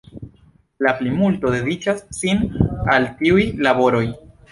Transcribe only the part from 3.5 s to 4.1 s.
laboroj.